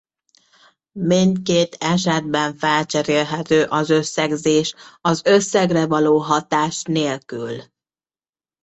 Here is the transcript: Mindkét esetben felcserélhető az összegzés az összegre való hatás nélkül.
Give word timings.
Mindkét 0.99 1.75
esetben 1.79 2.55
felcserélhető 2.57 3.63
az 3.63 3.89
összegzés 3.89 4.73
az 5.01 5.21
összegre 5.25 5.85
való 5.87 6.17
hatás 6.17 6.83
nélkül. 6.83 7.61